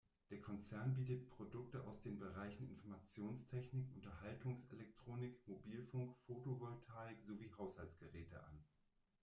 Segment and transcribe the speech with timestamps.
[0.31, 8.63] Der Konzern bietet Produkte aus den Bereichen Informationstechnik, Unterhaltungselektronik, Mobilfunk, Photovoltaik sowie Haushaltsgeräte an.